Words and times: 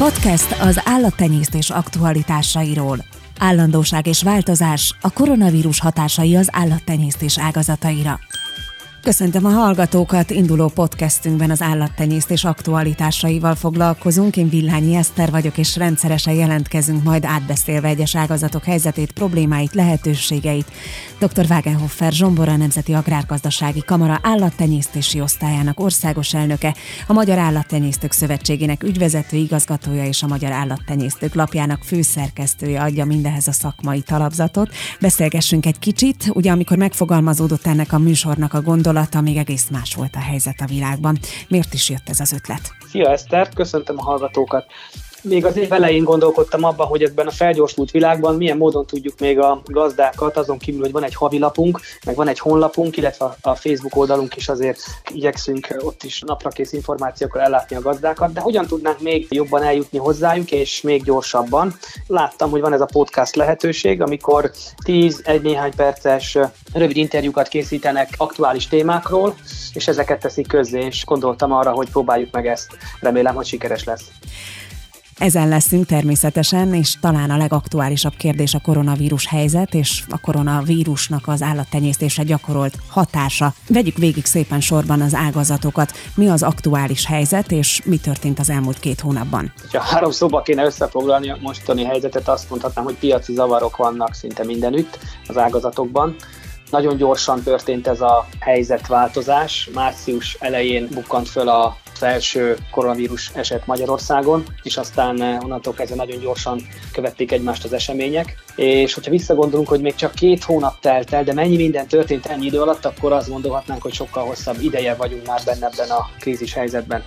Podcast 0.00 0.60
az 0.60 0.80
állattenyésztés 0.84 1.70
aktualitásairól. 1.70 3.04
Állandóság 3.38 4.06
és 4.06 4.22
változás, 4.22 4.94
a 5.00 5.12
koronavírus 5.12 5.80
hatásai 5.80 6.36
az 6.36 6.48
állattenyésztés 6.52 7.38
ágazataira. 7.38 8.18
Köszöntöm 9.02 9.44
a 9.44 9.50
hallgatókat, 9.50 10.30
induló 10.30 10.68
podcastünkben 10.68 11.50
az 11.50 11.62
állattenyésztés 11.62 12.44
aktualitásaival 12.44 13.54
foglalkozunk. 13.54 14.36
Én 14.36 14.48
Villányi 14.48 14.94
Eszter 14.94 15.30
vagyok, 15.30 15.58
és 15.58 15.76
rendszeresen 15.76 16.34
jelentkezünk 16.34 17.02
majd 17.02 17.24
átbeszélve 17.24 17.88
egyes 17.88 18.16
ágazatok 18.16 18.64
helyzetét, 18.64 19.12
problémáit, 19.12 19.74
lehetőségeit. 19.74 20.70
Dr. 21.18 21.46
Wagenhoffer 21.48 22.12
Zsombora 22.12 22.56
Nemzeti 22.56 22.92
Agrárgazdasági 22.92 23.82
Kamara 23.86 24.20
állattenyésztési 24.22 25.20
osztályának 25.20 25.80
országos 25.80 26.34
elnöke, 26.34 26.74
a 27.06 27.12
Magyar 27.12 27.38
Állattenyésztők 27.38 28.12
Szövetségének 28.12 28.82
ügyvezető 28.82 29.36
igazgatója 29.36 30.04
és 30.04 30.22
a 30.22 30.26
Magyar 30.26 30.52
Állattenyésztők 30.52 31.34
lapjának 31.34 31.82
főszerkesztője 31.84 32.80
adja 32.80 33.04
mindehez 33.04 33.48
a 33.48 33.52
szakmai 33.52 34.00
talapzatot. 34.00 34.74
Beszélgessünk 35.00 35.66
egy 35.66 35.78
kicsit, 35.78 36.30
ugye 36.32 36.50
amikor 36.50 36.76
megfogalmazódott 36.76 37.66
ennek 37.66 37.92
a 37.92 37.98
műsornak 37.98 38.54
a 38.54 38.62
gondol 38.62 38.88
gondolata, 38.92 39.20
még 39.20 39.36
egész 39.36 39.68
más 39.68 39.94
volt 39.94 40.14
a 40.14 40.18
helyzet 40.18 40.60
a 40.60 40.66
világban. 40.66 41.18
Miért 41.48 41.74
is 41.74 41.88
jött 41.88 42.08
ez 42.08 42.20
az 42.20 42.32
ötlet? 42.32 42.60
Szia 42.88 43.10
Eszter, 43.10 43.48
köszöntöm 43.48 43.98
a 43.98 44.02
hallgatókat 44.02 44.66
még 45.22 45.44
az 45.44 45.56
év 45.56 45.72
elején 45.72 46.04
gondolkodtam 46.04 46.64
abban, 46.64 46.86
hogy 46.86 47.02
ebben 47.02 47.26
a 47.26 47.30
felgyorsult 47.30 47.90
világban 47.90 48.36
milyen 48.36 48.56
módon 48.56 48.86
tudjuk 48.86 49.18
még 49.18 49.38
a 49.38 49.62
gazdákat, 49.64 50.36
azon 50.36 50.58
kívül, 50.58 50.80
hogy 50.80 50.92
van 50.92 51.04
egy 51.04 51.14
havilapunk, 51.14 51.80
meg 52.06 52.14
van 52.14 52.28
egy 52.28 52.38
honlapunk, 52.38 52.96
illetve 52.96 53.36
a 53.40 53.54
Facebook 53.54 53.96
oldalunk 53.96 54.36
is 54.36 54.48
azért 54.48 54.80
igyekszünk 55.14 55.76
ott 55.78 56.02
is 56.02 56.22
naprakész 56.26 56.72
információkkal 56.72 57.40
ellátni 57.40 57.76
a 57.76 57.80
gazdákat, 57.80 58.32
de 58.32 58.40
hogyan 58.40 58.66
tudnánk 58.66 59.00
még 59.00 59.26
jobban 59.30 59.62
eljutni 59.62 59.98
hozzájuk, 59.98 60.50
és 60.50 60.80
még 60.80 61.02
gyorsabban. 61.02 61.74
Láttam, 62.06 62.50
hogy 62.50 62.60
van 62.60 62.72
ez 62.72 62.80
a 62.80 62.88
podcast 62.92 63.34
lehetőség, 63.34 64.02
amikor 64.02 64.50
10 64.84 65.22
egy 65.24 65.42
néhány 65.42 65.74
perces 65.76 66.38
rövid 66.72 66.96
interjúkat 66.96 67.48
készítenek 67.48 68.08
aktuális 68.16 68.68
témákról, 68.68 69.34
és 69.72 69.88
ezeket 69.88 70.20
teszik 70.20 70.46
közzé, 70.46 70.84
és 70.84 71.04
gondoltam 71.04 71.52
arra, 71.52 71.70
hogy 71.70 71.90
próbáljuk 71.90 72.30
meg 72.32 72.46
ezt. 72.46 72.76
Remélem, 73.00 73.34
hogy 73.34 73.46
sikeres 73.46 73.84
lesz. 73.84 74.04
Ezen 75.20 75.48
leszünk 75.48 75.86
természetesen, 75.86 76.74
és 76.74 76.94
talán 77.00 77.30
a 77.30 77.36
legaktuálisabb 77.36 78.12
kérdés 78.16 78.54
a 78.54 78.60
koronavírus 78.60 79.26
helyzet 79.26 79.74
és 79.74 80.02
a 80.08 80.20
koronavírusnak 80.20 81.28
az 81.28 81.42
állattenyésztésre 81.42 82.22
gyakorolt 82.22 82.74
hatása. 82.88 83.52
Vegyük 83.68 83.96
végig 83.96 84.24
szépen 84.24 84.60
sorban 84.60 85.00
az 85.00 85.14
ágazatokat. 85.14 85.92
Mi 86.14 86.28
az 86.28 86.42
aktuális 86.42 87.06
helyzet, 87.06 87.52
és 87.52 87.80
mi 87.84 87.96
történt 87.96 88.38
az 88.38 88.50
elmúlt 88.50 88.78
két 88.78 89.00
hónapban? 89.00 89.52
Ha 89.72 89.80
három 89.80 90.10
szóba 90.10 90.42
kéne 90.42 90.64
összefoglalni 90.64 91.30
a 91.30 91.38
mostani 91.40 91.84
helyzetet, 91.84 92.28
azt 92.28 92.50
mondhatnám, 92.50 92.84
hogy 92.84 92.96
piaci 92.98 93.32
zavarok 93.32 93.76
vannak 93.76 94.14
szinte 94.14 94.44
mindenütt 94.44 94.98
az 95.26 95.36
ágazatokban. 95.36 96.16
Nagyon 96.70 96.96
gyorsan 96.96 97.42
történt 97.42 97.86
ez 97.86 98.00
a 98.00 98.26
helyzetváltozás. 98.40 99.68
Március 99.74 100.36
elején 100.40 100.88
bukkant 100.94 101.28
föl 101.28 101.48
a 101.48 101.76
első 102.02 102.56
koronavírus 102.70 103.30
eset 103.34 103.66
Magyarországon, 103.66 104.44
és 104.62 104.76
aztán 104.76 105.22
eh, 105.22 105.44
onnantól 105.44 105.74
kezdve 105.74 105.96
nagyon 105.96 106.20
gyorsan 106.20 106.60
követték 106.92 107.32
egymást 107.32 107.64
az 107.64 107.72
események. 107.72 108.34
És 108.56 108.94
hogyha 108.94 109.10
visszagondolunk, 109.10 109.68
hogy 109.68 109.80
még 109.80 109.94
csak 109.94 110.14
két 110.14 110.44
hónap 110.44 110.80
telt 110.80 111.12
el, 111.12 111.24
de 111.24 111.32
mennyi 111.32 111.56
minden 111.56 111.86
történt 111.86 112.26
ennyi 112.26 112.46
idő 112.46 112.60
alatt, 112.60 112.84
akkor 112.84 113.12
azt 113.12 113.28
gondolhatnánk, 113.28 113.82
hogy 113.82 113.94
sokkal 113.94 114.24
hosszabb 114.24 114.60
ideje 114.60 114.94
vagyunk 114.94 115.26
már 115.26 115.40
benne 115.44 115.66
ebben 115.66 115.90
a 115.90 116.10
krízis 116.18 116.54
helyzetben 116.54 117.04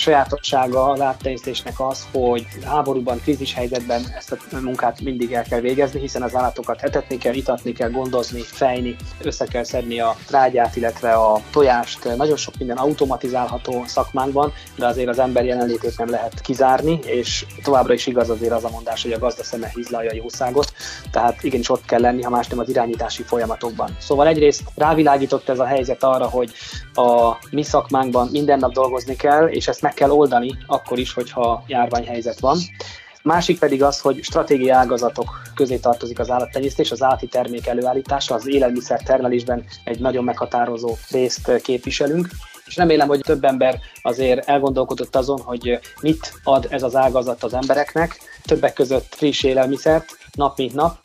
sajátossága 0.00 0.86
az 0.88 1.00
áttenyésztésnek 1.00 1.80
az, 1.80 2.06
hogy 2.12 2.46
háborúban, 2.64 3.20
krízis 3.20 3.54
helyzetben 3.54 4.02
ezt 4.16 4.32
a 4.32 4.60
munkát 4.62 5.00
mindig 5.00 5.32
el 5.32 5.42
kell 5.42 5.60
végezni, 5.60 6.00
hiszen 6.00 6.22
az 6.22 6.36
állatokat 6.36 6.80
hetetni 6.80 7.18
kell, 7.18 7.34
itatni 7.34 7.72
kell, 7.72 7.90
gondozni, 7.90 8.40
fejni, 8.40 8.96
össze 9.22 9.46
kell 9.46 9.64
szedni 9.64 10.00
a 10.00 10.16
trágyát, 10.26 10.76
illetve 10.76 11.12
a 11.12 11.40
tojást. 11.50 12.16
Nagyon 12.16 12.36
sok 12.36 12.54
minden 12.58 12.76
automatizálható 12.76 13.84
szakmánkban, 13.86 14.52
de 14.76 14.86
azért 14.86 15.08
az 15.08 15.18
ember 15.18 15.44
jelenlétét 15.44 15.98
nem 15.98 16.10
lehet 16.10 16.40
kizárni, 16.40 16.98
és 17.04 17.46
továbbra 17.62 17.92
is 17.92 18.06
igaz 18.06 18.30
azért 18.30 18.52
az 18.52 18.64
a 18.64 18.70
mondás, 18.70 19.02
hogy 19.02 19.12
a 19.12 19.18
gazda 19.18 19.44
szeme 19.44 19.70
hízlalja 19.74 20.10
a 20.10 20.14
jószágot, 20.14 20.72
tehát 21.10 21.42
igenis 21.42 21.70
ott 21.70 21.84
kell 21.84 22.00
lenni, 22.00 22.22
ha 22.22 22.30
más 22.30 22.46
nem 22.46 22.58
az 22.58 22.68
irányítási 22.68 23.22
folyamatokban. 23.22 23.96
Szóval 23.98 24.26
egyrészt 24.26 24.62
rávilágított 24.74 25.48
ez 25.48 25.58
a 25.58 25.66
helyzet 25.66 26.02
arra, 26.02 26.28
hogy 26.28 26.52
a 26.94 27.36
mi 27.50 27.62
szakmánkban 27.62 28.28
minden 28.32 28.58
nap 28.58 28.72
dolgozni 28.72 29.16
kell, 29.16 29.46
és 29.46 29.68
ezt 29.68 29.82
meg 29.82 29.89
kell 29.94 30.10
oldani 30.10 30.58
akkor 30.66 30.98
is, 30.98 31.12
hogyha 31.12 31.64
járványhelyzet 31.66 32.40
van. 32.40 32.58
Másik 33.22 33.58
pedig 33.58 33.82
az, 33.82 34.00
hogy 34.00 34.22
stratégiai 34.22 34.68
ágazatok 34.68 35.42
közé 35.54 35.76
tartozik 35.76 36.18
az 36.18 36.30
állattenyésztés, 36.30 36.90
az 36.90 37.02
állati 37.02 37.26
termék 37.26 37.66
előállítása, 37.66 38.34
az 38.34 38.48
élelmiszer 38.48 39.02
termelésben 39.02 39.64
egy 39.84 40.00
nagyon 40.00 40.24
meghatározó 40.24 40.96
részt 41.10 41.60
képviselünk, 41.62 42.28
és 42.66 42.76
remélem, 42.76 43.08
hogy 43.08 43.20
több 43.20 43.44
ember 43.44 43.78
azért 44.02 44.48
elgondolkodott 44.48 45.16
azon, 45.16 45.40
hogy 45.40 45.78
mit 46.00 46.32
ad 46.44 46.66
ez 46.70 46.82
az 46.82 46.96
ágazat 46.96 47.42
az 47.42 47.54
embereknek, 47.54 48.18
többek 48.42 48.72
között 48.72 49.14
friss 49.14 49.42
élelmiszert 49.42 50.18
nap 50.32 50.56
mint 50.58 50.74
nap, 50.74 50.98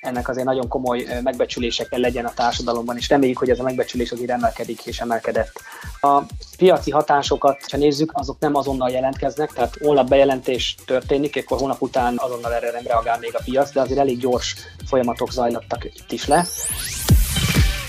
ennek 0.00 0.28
azért 0.28 0.46
nagyon 0.46 0.68
komoly 0.68 1.06
megbecsülésekkel 1.22 1.98
legyen 1.98 2.24
a 2.24 2.34
társadalomban, 2.34 2.96
és 2.96 3.08
reméljük, 3.08 3.38
hogy 3.38 3.50
ez 3.50 3.58
a 3.58 3.62
megbecsülés 3.62 4.10
azért 4.10 4.30
emelkedik 4.30 4.86
és 4.86 5.00
emelkedett. 5.00 5.52
A 6.00 6.22
piaci 6.56 6.90
hatásokat, 6.90 7.58
ha 7.70 7.76
nézzük, 7.76 8.10
azok 8.14 8.36
nem 8.38 8.54
azonnal 8.54 8.90
jelentkeznek, 8.90 9.52
tehát 9.52 9.76
holnap 9.80 10.08
bejelentés 10.08 10.76
történik, 10.86 11.36
akkor 11.36 11.58
hónap 11.58 11.82
után 11.82 12.14
azonnal 12.16 12.54
erre 12.54 12.70
nem 12.70 12.82
reagál 12.86 13.18
még 13.18 13.34
a 13.34 13.42
piac, 13.44 13.72
de 13.72 13.80
azért 13.80 13.98
elég 13.98 14.18
gyors 14.18 14.56
folyamatok 14.86 15.32
zajlottak 15.32 15.84
itt 15.84 16.12
is 16.12 16.26
le. 16.26 16.46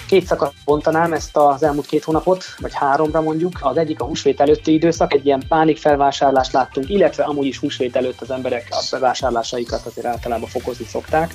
Két 0.07 0.25
szakasz 0.25 0.51
bontanám 0.65 1.13
ezt 1.13 1.37
az 1.37 1.63
elmúlt 1.63 1.85
két 1.85 2.03
hónapot, 2.03 2.43
vagy 2.59 2.73
háromra 2.73 3.21
mondjuk. 3.21 3.57
Az 3.61 3.77
egyik 3.77 4.01
a 4.01 4.05
húsvét 4.05 4.39
előtti 4.39 4.73
időszak, 4.73 5.13
egy 5.13 5.25
ilyen 5.25 5.43
pánik 5.47 5.77
felvásárlást 5.77 6.51
láttunk, 6.51 6.89
illetve 6.89 7.23
amúgy 7.23 7.45
is 7.45 7.57
húsvét 7.57 7.95
előtt 7.95 8.21
az 8.21 8.31
emberek 8.31 8.67
a 8.69 8.83
bevásárlásaikat 8.91 9.85
azért 9.85 10.07
általában 10.07 10.49
fokozni 10.49 10.85
szokták 10.85 11.33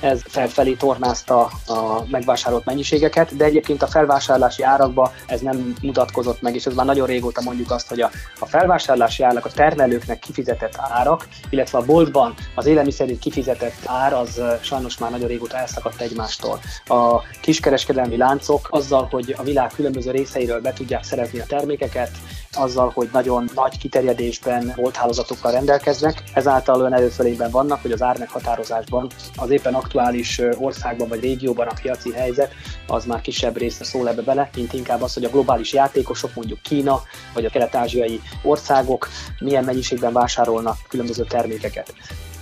ez 0.00 0.20
felfelé 0.24 0.72
tornázta 0.72 1.40
a 1.66 2.04
megvásárolt 2.10 2.64
mennyiségeket, 2.64 3.36
de 3.36 3.44
egyébként 3.44 3.82
a 3.82 3.86
felvásárlási 3.86 4.62
árakba 4.62 5.12
ez 5.26 5.40
nem 5.40 5.74
mutatkozott 5.82 6.40
meg, 6.40 6.54
és 6.54 6.66
ez 6.66 6.74
már 6.74 6.86
nagyon 6.86 7.06
régóta 7.06 7.40
mondjuk 7.42 7.70
azt, 7.70 7.88
hogy 7.88 8.00
a, 8.00 8.10
felvásárlási 8.46 9.22
árak, 9.22 9.44
a 9.44 9.50
termelőknek 9.50 10.18
kifizetett 10.18 10.76
árak, 10.78 11.28
illetve 11.50 11.78
a 11.78 11.84
boltban 11.84 12.34
az 12.54 12.66
élelmiszerért 12.66 13.18
kifizetett 13.18 13.76
ár, 13.84 14.12
az 14.12 14.40
sajnos 14.60 14.98
már 14.98 15.10
nagyon 15.10 15.28
régóta 15.28 15.56
elszakadt 15.56 16.00
egymástól. 16.00 16.60
A 16.86 17.20
kiskereskedelmi 17.40 18.16
láncok 18.16 18.68
azzal, 18.70 19.08
hogy 19.10 19.34
a 19.38 19.42
világ 19.42 19.70
különböző 19.74 20.10
részeiről 20.10 20.60
be 20.60 20.72
tudják 20.72 21.04
szerezni 21.04 21.38
a 21.38 21.46
termékeket, 21.46 22.10
azzal, 22.58 22.90
hogy 22.94 23.08
nagyon 23.12 23.50
nagy 23.54 23.78
kiterjedésben 23.78 24.72
volt 24.76 24.96
hálózatokkal 24.96 25.52
rendelkeznek, 25.52 26.22
ezáltal 26.34 26.80
olyan 26.80 26.94
előfelében 26.94 27.50
vannak, 27.50 27.82
hogy 27.82 27.92
az 27.92 28.02
ármeghatározásban 28.02 29.06
az 29.36 29.50
éppen 29.50 29.74
aktuális 29.74 30.40
országban 30.58 31.08
vagy 31.08 31.20
régióban 31.20 31.66
a 31.66 31.78
piaci 31.82 32.12
helyzet 32.12 32.52
az 32.86 33.04
már 33.04 33.20
kisebb 33.20 33.56
része 33.56 33.84
szól 33.84 34.08
ebbe 34.08 34.22
bele, 34.22 34.50
mint 34.54 34.72
inkább 34.72 35.02
az, 35.02 35.14
hogy 35.14 35.24
a 35.24 35.30
globális 35.30 35.72
játékosok, 35.72 36.34
mondjuk 36.34 36.62
Kína 36.62 37.02
vagy 37.34 37.44
a 37.44 37.50
kelet-ázsiai 37.50 38.20
országok 38.42 39.08
milyen 39.38 39.64
mennyiségben 39.64 40.12
vásárolnak 40.12 40.76
különböző 40.88 41.24
termékeket 41.24 41.94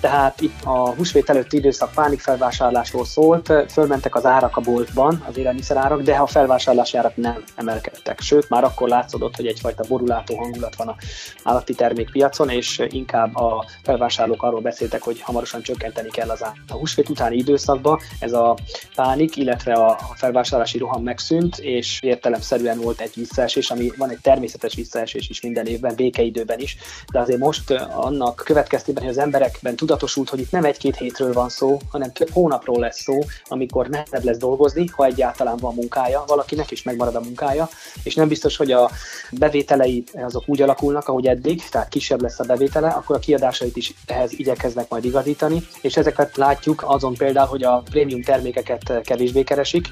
tehát 0.06 0.40
itt 0.40 0.64
a 0.64 0.94
húsvét 0.94 1.30
előtti 1.30 1.56
időszak 1.56 1.92
pánikfelvásárlásról 1.94 3.04
szólt, 3.04 3.52
fölmentek 3.70 4.14
az 4.14 4.24
árak 4.24 4.56
a 4.56 4.60
boltban, 4.60 5.24
az 5.28 5.36
élelmiszerárak, 5.36 6.02
de 6.02 6.14
a 6.14 6.26
felvásárlási 6.26 6.96
árak 6.96 7.16
nem 7.16 7.44
emelkedtek. 7.54 8.20
Sőt, 8.20 8.48
már 8.48 8.64
akkor 8.64 8.88
látszódott, 8.88 9.36
hogy 9.36 9.46
egyfajta 9.46 9.84
borulátó 9.88 10.36
hangulat 10.36 10.76
van 10.76 10.88
a 10.88 10.96
állati 11.44 11.74
termékpiacon, 11.74 12.48
és 12.48 12.82
inkább 12.88 13.36
a 13.36 13.64
felvásárlók 13.82 14.42
arról 14.42 14.60
beszéltek, 14.60 15.02
hogy 15.02 15.20
hamarosan 15.20 15.62
csökkenteni 15.62 16.10
kell 16.10 16.30
az 16.30 16.44
árat. 16.44 16.56
A 16.68 16.74
húsvét 16.74 17.08
utáni 17.08 17.36
időszakban 17.36 17.98
ez 18.18 18.32
a 18.32 18.56
pánik, 18.94 19.36
illetve 19.36 19.72
a 19.72 19.98
felvásárlási 20.14 20.78
roham 20.78 21.02
megszűnt, 21.02 21.58
és 21.58 21.98
értelemszerűen 22.02 22.80
volt 22.80 23.00
egy 23.00 23.12
visszaesés, 23.14 23.70
ami 23.70 23.92
van 23.96 24.10
egy 24.10 24.20
természetes 24.22 24.74
visszaesés 24.74 25.28
is 25.28 25.40
minden 25.40 25.66
évben, 25.66 25.94
békeidőben 25.94 26.58
is, 26.58 26.76
de 27.12 27.20
azért 27.20 27.38
most 27.38 27.70
annak 27.94 28.42
következtében, 28.44 29.02
hogy 29.02 29.12
az 29.12 29.18
emberekben 29.18 29.76
tudat 29.76 29.95
tudatosult, 29.96 30.28
hogy 30.28 30.40
itt 30.40 30.50
nem 30.50 30.64
egy-két 30.64 30.96
hétről 30.96 31.32
van 31.32 31.48
szó, 31.48 31.78
hanem 31.90 32.12
több 32.12 32.30
hónapról 32.30 32.80
lesz 32.80 33.02
szó, 33.02 33.18
amikor 33.44 33.88
nehezebb 33.88 34.24
lesz 34.24 34.36
dolgozni, 34.36 34.86
ha 34.86 35.04
egyáltalán 35.04 35.56
van 35.56 35.74
munkája, 35.74 36.24
valakinek 36.26 36.70
is 36.70 36.82
megmarad 36.82 37.14
a 37.14 37.20
munkája, 37.20 37.68
és 38.02 38.14
nem 38.14 38.28
biztos, 38.28 38.56
hogy 38.56 38.72
a 38.72 38.90
bevételei 39.30 40.04
azok 40.14 40.42
úgy 40.46 40.62
alakulnak, 40.62 41.08
ahogy 41.08 41.26
eddig, 41.26 41.68
tehát 41.68 41.88
kisebb 41.88 42.20
lesz 42.20 42.38
a 42.38 42.44
bevétele, 42.44 42.88
akkor 42.88 43.16
a 43.16 43.18
kiadásait 43.18 43.76
is 43.76 43.94
ehhez 44.06 44.32
igyekeznek 44.32 44.88
majd 44.88 45.04
igazítani, 45.04 45.66
és 45.80 45.96
ezeket 45.96 46.36
látjuk 46.36 46.84
azon 46.86 47.14
például, 47.14 47.48
hogy 47.48 47.64
a 47.64 47.82
prémium 47.90 48.22
termékeket 48.22 49.00
kevésbé 49.04 49.42
keresik, 49.42 49.88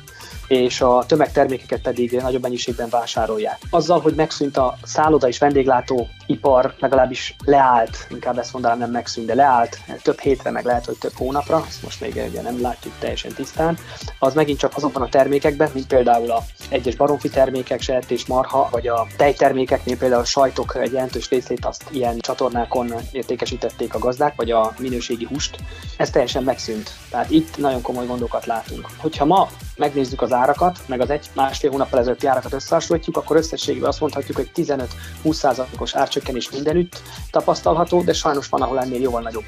és 0.49 0.81
a 0.81 1.05
tömegtermékeket 1.07 1.81
pedig 1.81 2.13
nagyobb 2.13 2.43
mennyiségben 2.43 2.89
vásárolják. 2.89 3.59
Azzal, 3.71 4.01
hogy 4.01 4.15
megszűnt 4.15 4.57
a 4.57 4.77
szálloda 4.83 5.29
és 5.29 5.39
vendéglátó 5.39 6.09
ipar, 6.27 6.75
legalábbis 6.79 7.37
leállt, 7.45 8.07
inkább 8.11 8.39
ezt 8.39 8.53
mondanám 8.53 8.79
nem 8.79 8.91
megszűnt, 8.91 9.27
de 9.27 9.35
leállt 9.35 9.79
több 10.03 10.21
hétre, 10.21 10.51
meg 10.51 10.65
lehet, 10.65 10.85
hogy 10.85 10.99
több 10.99 11.17
hónapra, 11.17 11.65
ezt 11.69 11.83
most 11.83 12.01
még 12.01 12.23
ugye 12.29 12.43
nem 12.43 12.61
látjuk 12.61 12.95
teljesen 12.99 13.33
tisztán, 13.33 13.79
az 14.19 14.35
megint 14.35 14.59
csak 14.59 14.77
azokban 14.77 15.03
a 15.03 15.09
termékekben, 15.09 15.71
mint 15.75 15.87
például 15.87 16.31
a 16.31 16.45
egyes 16.69 16.97
baromfi 16.97 17.29
termékek, 17.29 17.81
sertés, 17.81 18.27
marha, 18.27 18.69
vagy 18.71 18.89
a 18.89 19.07
tejtermékeknél 19.17 19.97
például 19.97 20.21
a 20.21 20.25
sajtok 20.25 20.77
egy 20.77 20.93
jelentős 20.93 21.29
részét 21.29 21.65
azt 21.65 21.85
ilyen 21.91 22.19
csatornákon 22.19 22.95
értékesítették 23.13 23.95
a 23.95 23.99
gazdák, 23.99 24.35
vagy 24.37 24.51
a 24.51 24.75
minőségi 24.79 25.25
húst. 25.25 25.57
Ez 25.97 26.11
teljesen 26.11 26.43
megszűnt. 26.43 26.91
Tehát 27.11 27.31
itt 27.31 27.57
nagyon 27.57 27.83
komoly 27.83 28.07
gondokat 28.07 28.47
látunk. 28.47 28.89
Hogyha 28.97 29.25
ma 29.25 29.49
megnézzük 29.77 30.23
az 30.23 30.33
árakat, 30.33 30.79
meg 30.87 31.01
az 31.01 31.11
egy 31.11 31.27
másfél 31.35 31.71
hónappal 31.71 31.99
ezelőtti 31.99 32.27
árakat 32.27 32.53
összehasonlítjuk, 32.53 33.17
akkor 33.17 33.37
összességében 33.37 33.89
azt 33.89 34.01
mondhatjuk, 34.01 34.37
hogy 34.37 34.51
15-20%-os 34.55 35.95
árcsökkenés 35.95 36.51
mindenütt 36.51 37.03
tapasztalható, 37.31 38.03
de 38.03 38.13
sajnos 38.13 38.49
van, 38.49 38.63
ahol 38.63 38.81
ennél 38.81 39.01
jóval 39.01 39.23
nagyobb. 39.23 39.45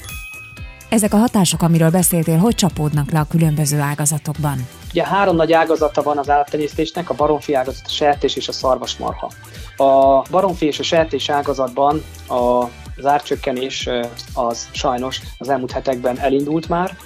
Ezek 0.88 1.14
a 1.14 1.16
hatások, 1.16 1.62
amiről 1.62 1.90
beszéltél, 1.90 2.38
hogy 2.38 2.54
csapódnak 2.54 3.10
le 3.10 3.18
a 3.18 3.26
különböző 3.28 3.80
ágazatokban? 3.80 4.66
Ugye 4.90 5.06
három 5.06 5.36
nagy 5.36 5.52
ágazata 5.52 6.02
van 6.02 6.18
az 6.18 6.30
állattenyésztésnek, 6.30 7.10
a 7.10 7.14
baromfi 7.14 7.54
ágazat, 7.54 7.82
a 7.86 7.90
sertés 7.90 8.36
és 8.36 8.48
a 8.48 8.52
szarvasmarha. 8.52 9.30
A 9.76 10.22
baromfi 10.30 10.66
és 10.66 10.78
a 10.78 10.82
sertés 10.82 11.28
ágazatban 11.28 12.04
a 12.28 12.64
az 12.98 13.90
az 14.34 14.68
sajnos 14.72 15.20
az 15.38 15.48
elmúlt 15.48 15.72
hetekben 15.72 16.18
elindult 16.18 16.68
már, 16.68 16.96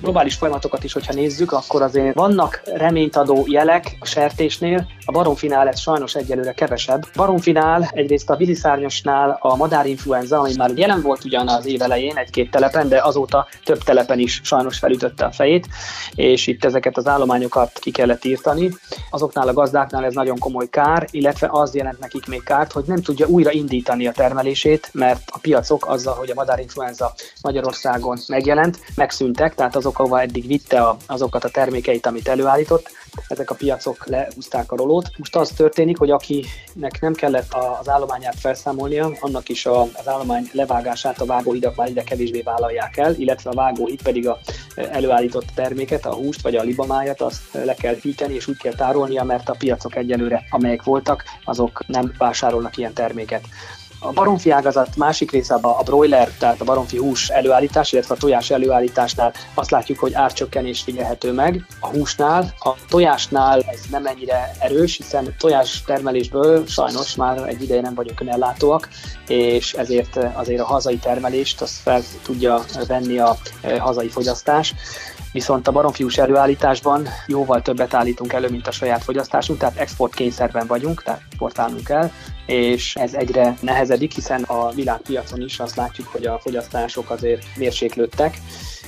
globális 0.00 0.34
folyamatokat 0.34 0.84
is, 0.84 0.92
hogyha 0.92 1.12
nézzük, 1.12 1.52
akkor 1.52 1.82
azért 1.82 2.14
vannak 2.14 2.62
reménytadó 2.64 3.44
jelek 3.48 3.96
a 4.00 4.06
sertésnél, 4.06 4.86
a 5.04 5.12
baromfinál 5.12 5.68
ez 5.68 5.80
sajnos 5.80 6.14
egyelőre 6.14 6.52
kevesebb. 6.52 7.06
Baromfinál 7.14 7.90
egyrészt 7.92 8.30
a 8.30 8.36
víziszárnyasnál 8.36 9.38
a 9.40 9.56
madárinfluenza, 9.56 10.38
ami 10.38 10.52
már 10.56 10.70
jelen 10.74 11.02
volt 11.02 11.24
ugyan 11.24 11.48
az 11.48 11.66
év 11.66 11.82
elején 11.82 12.16
egy-két 12.16 12.50
telepen, 12.50 12.88
de 12.88 13.02
azóta 13.02 13.46
több 13.64 13.82
telepen 13.82 14.18
is 14.18 14.40
sajnos 14.44 14.78
felütötte 14.78 15.24
a 15.24 15.32
fejét, 15.32 15.66
és 16.14 16.46
itt 16.46 16.64
ezeket 16.64 16.96
az 16.96 17.06
állományokat 17.06 17.78
ki 17.78 17.90
kellett 17.90 18.24
írtani. 18.24 18.70
Azoknál 19.10 19.48
a 19.48 19.52
gazdáknál 19.52 20.04
ez 20.04 20.14
nagyon 20.14 20.38
komoly 20.38 20.68
kár, 20.68 21.06
illetve 21.10 21.48
az 21.50 21.74
jelent 21.74 22.00
nekik 22.00 22.26
még 22.26 22.42
kárt, 22.42 22.72
hogy 22.72 22.84
nem 22.86 23.02
tudja 23.02 23.26
újra 23.26 23.50
indítani 23.50 24.06
a 24.06 24.12
termelését, 24.12 24.90
mert 24.92 25.22
a 25.32 25.38
piacok 25.38 25.86
azzal, 25.86 26.14
hogy 26.14 26.30
a 26.30 26.34
madárinfluenza 26.34 27.14
Magyarországon 27.42 28.18
megjelent, 28.26 28.78
megszűntek, 28.94 29.54
tehát 29.54 29.76
azok, 29.76 29.98
ahova 29.98 30.20
eddig 30.20 30.46
vitte 30.46 30.80
a, 30.80 30.96
azokat 31.06 31.44
a 31.44 31.48
termékeit, 31.48 32.06
amit 32.06 32.28
előállított, 32.28 32.90
ezek 33.28 33.50
a 33.50 33.54
piacok 33.54 34.06
lehúzták 34.06 34.72
a 34.72 34.76
rolót. 34.76 35.10
Most 35.16 35.36
az 35.36 35.50
történik, 35.50 35.98
hogy 35.98 36.10
akinek 36.10 37.00
nem 37.00 37.14
kellett 37.14 37.52
az 37.80 37.88
állományát 37.88 38.38
felszámolnia, 38.38 39.10
annak 39.20 39.48
is 39.48 39.66
az 39.66 40.08
állomány 40.08 40.48
levágását 40.52 41.20
a 41.20 41.24
vágóhidak 41.24 41.76
már 41.76 41.88
ide 41.88 42.02
kevésbé 42.02 42.40
vállalják 42.40 42.96
el, 42.96 43.14
illetve 43.14 43.50
a 43.50 43.54
vágóhíd 43.54 44.02
pedig 44.02 44.28
a 44.28 44.38
előállított 44.74 45.46
terméket, 45.54 46.06
a 46.06 46.14
húst 46.14 46.42
vagy 46.42 46.56
a 46.56 46.62
libamájat, 46.62 47.20
azt 47.20 47.42
le 47.52 47.74
kell 47.74 47.94
hűteni 47.94 48.34
és 48.34 48.46
úgy 48.46 48.58
kell 48.58 48.74
tárolnia, 48.74 49.22
mert 49.24 49.48
a 49.48 49.54
piacok 49.58 49.96
egyelőre, 49.96 50.44
amelyek 50.50 50.82
voltak, 50.82 51.24
azok 51.44 51.84
nem 51.86 52.12
vásárolnak 52.18 52.76
ilyen 52.76 52.92
terméket. 52.92 53.44
A 54.06 54.12
baromfi 54.12 54.50
ágazat 54.50 54.96
másik 54.96 55.30
része 55.30 55.54
a 55.54 55.82
broiler, 55.82 56.28
tehát 56.38 56.60
a 56.60 56.64
baromfi 56.64 56.96
hús 56.96 57.28
előállítás, 57.28 57.92
illetve 57.92 58.14
a 58.14 58.18
tojás 58.18 58.50
előállításnál 58.50 59.32
azt 59.54 59.70
látjuk, 59.70 59.98
hogy 59.98 60.14
árcsökkenés 60.14 60.82
figyelhető 60.82 61.32
meg. 61.32 61.66
A 61.80 61.86
húsnál, 61.86 62.54
a 62.58 62.74
tojásnál 62.88 63.60
ez 63.60 63.80
nem 63.90 64.06
ennyire 64.06 64.50
erős, 64.58 64.96
hiszen 64.96 65.34
tojás 65.38 65.82
termelésből 65.82 66.66
sajnos 66.66 67.14
már 67.14 67.48
egy 67.48 67.62
ideje 67.62 67.80
nem 67.80 67.94
vagyunk 67.94 68.20
önellátóak, 68.20 68.88
és 69.28 69.72
ezért 69.72 70.18
azért 70.32 70.60
a 70.60 70.66
hazai 70.66 70.96
termelést 70.96 71.60
azt 71.60 71.76
fel 71.76 72.02
tudja 72.22 72.60
venni 72.86 73.18
a 73.18 73.36
hazai 73.78 74.08
fogyasztás 74.08 74.74
viszont 75.34 75.68
a 75.68 75.72
baromfiús 75.72 76.18
előállításban 76.18 77.08
jóval 77.26 77.62
többet 77.62 77.94
állítunk 77.94 78.32
elő, 78.32 78.48
mint 78.50 78.66
a 78.66 78.70
saját 78.70 79.02
fogyasztásunk, 79.02 79.58
tehát 79.58 79.76
export 79.76 80.14
kényszerben 80.14 80.66
vagyunk, 80.66 81.02
tehát 81.02 81.22
exportálnunk 81.30 81.84
kell, 81.84 82.10
és 82.46 82.94
ez 82.94 83.14
egyre 83.14 83.56
nehezedik, 83.60 84.12
hiszen 84.12 84.42
a 84.42 84.70
világpiacon 84.70 85.40
is 85.42 85.58
azt 85.58 85.76
látjuk, 85.76 86.08
hogy 86.08 86.26
a 86.26 86.38
fogyasztások 86.38 87.10
azért 87.10 87.42
mérséklődtek, 87.56 88.38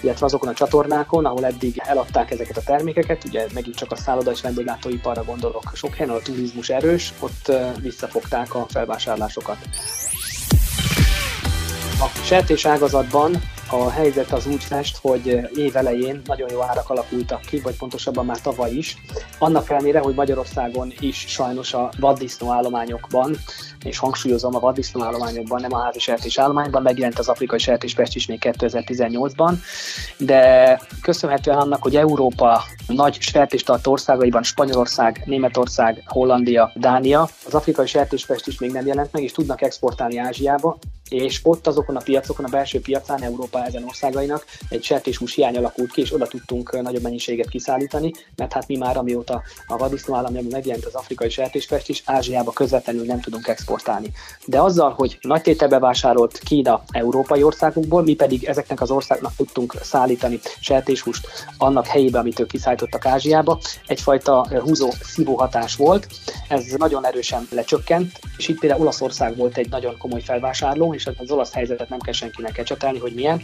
illetve 0.01 0.27
azokon 0.27 0.49
a 0.49 0.55
csatornákon, 0.55 1.25
ahol 1.25 1.47
eddig 1.47 1.83
eladták 1.85 2.31
ezeket 2.31 2.57
a 2.57 2.63
termékeket, 2.65 3.25
ugye 3.25 3.47
megint 3.55 3.77
csak 3.77 3.93
a 3.93 3.97
szálloda 3.97 4.31
és 4.31 4.41
vendéglátóiparra 4.41 5.25
gondolok, 5.25 5.71
sok 5.75 5.95
helyen 5.95 6.15
a 6.15 6.19
turizmus 6.19 6.69
erős, 6.69 7.13
ott 7.19 7.53
visszafogták 7.81 8.55
a 8.55 8.67
felvásárlásokat. 8.69 9.59
A 12.01 12.09
sertés 12.25 12.65
ágazatban 12.65 13.43
a 13.71 13.91
helyzet 13.91 14.33
az 14.33 14.47
úgy 14.47 14.65
fest, 14.65 14.99
hogy 15.03 15.49
év 15.55 15.77
elején 15.77 16.21
nagyon 16.25 16.51
jó 16.51 16.63
árak 16.63 16.91
alakultak 16.91 17.41
ki, 17.41 17.61
vagy 17.61 17.77
pontosabban 17.77 18.25
már 18.25 18.41
tavaly 18.41 18.71
is. 18.71 18.97
Annak 19.39 19.71
ellenére, 19.71 19.99
hogy 19.99 20.15
Magyarországon 20.15 20.93
is 21.01 21.25
sajnos 21.29 21.75
a 21.75 21.91
vaddisznó 22.01 22.53
állományokban, 22.53 23.37
és 23.85 23.99
hangsúlyozom 23.99 24.55
a 24.55 24.61
vaddisznó 24.61 25.03
állományokban, 25.03 25.61
nem 25.61 25.73
a 25.73 25.83
házi 25.83 25.99
sertés 25.99 26.39
állományban, 26.39 26.83
megjelent 26.83 27.19
az 27.19 27.29
afrikai 27.29 27.59
sertéspest 27.59 28.15
is 28.15 28.27
még 28.27 28.39
2018-ban, 28.43 29.53
de 30.19 30.81
köszönhetően 31.03 31.59
annak, 31.59 31.83
hogy 31.83 31.97
Európa 31.97 32.63
nagy 32.87 33.21
sertéstartó 33.21 33.93
országaiban, 33.93 34.43
Spanyolország, 34.43 35.23
Németország, 35.25 36.03
Hollandia, 36.07 36.73
Dánia, 36.75 37.29
az 37.47 37.55
afrikai 37.55 37.87
sertéspest 37.87 38.47
is 38.47 38.59
még 38.59 38.73
nem 38.73 38.87
jelent 38.87 39.13
meg, 39.13 39.23
és 39.23 39.33
tudnak 39.33 39.63
exportálni 39.63 40.19
Ázsiába, 40.19 40.79
és 41.09 41.41
ott 41.43 41.67
azokon 41.67 41.97
a 41.97 42.03
piacokon, 42.03 42.45
a 42.45 42.49
belső 42.49 42.81
piacán 42.81 43.23
Európa 43.23 43.65
ezen 43.65 43.85
országainak 43.85 44.45
egy 44.69 44.83
sertéshús 44.83 45.35
hiány 45.35 45.57
alakult 45.57 45.91
ki, 45.91 46.01
és 46.01 46.15
oda 46.15 46.27
tudtunk 46.27 46.83
nagyobb 46.83 47.03
mennyiséget 47.03 47.49
kiszállítani, 47.49 48.13
mert 48.37 48.53
hát 48.53 48.67
mi 48.67 48.77
már 48.77 48.97
amióta 48.97 49.43
a 49.67 49.77
vadisznó 49.77 50.15
államjában 50.15 50.51
megjelent 50.51 50.85
az 50.85 50.95
afrikai 50.95 51.29
sertéspest 51.29 51.89
is, 51.89 52.03
Ázsiába 52.05 52.53
közvetlenül 52.53 53.05
nem 53.05 53.21
tudunk 53.21 53.49
exportálni. 53.49 54.13
De 54.47 54.61
azzal, 54.61 54.91
hogy 54.91 55.19
nagy 55.21 55.43
tételbe 55.43 55.79
vásárolt 55.79 56.39
Kína 56.39 56.83
európai 56.91 57.43
országokból, 57.43 58.03
mi 58.03 58.15
pedig 58.15 58.45
ezeknek 58.45 58.81
az 58.81 58.91
országnak 58.91 59.35
tudtunk 59.37 59.75
szállítani 59.83 60.41
sertéshúst 60.61 61.29
annak 61.59 61.87
helyébe, 61.87 62.19
amit 62.19 62.41
ők 62.41 62.49
kiszállítottak 62.49 63.07
Ázsiába, 63.07 63.59
egyfajta 63.87 64.61
húzó 64.61 64.91
szívó 65.03 65.37
hatás 65.37 65.77
volt. 65.77 66.07
Ez 66.49 66.65
nagyon 66.79 67.07
erősen 67.07 67.49
lecsökkent, 67.51 68.21
és 68.37 68.49
itt 68.49 68.59
például 68.59 68.81
Olaszország 68.81 69.37
volt 69.37 69.57
egy 69.57 69.69
nagyon 69.71 69.99
komoly 69.99 70.21
felvásárló, 70.21 70.95
és 70.95 71.07
az 71.17 71.31
olasz 71.31 71.53
helyzetet 71.53 71.89
nem 71.89 71.99
kell 71.99 72.13
senkinek 72.13 72.59
ecsetelni, 72.59 72.99
hogy 72.99 73.15
milyen. 73.15 73.43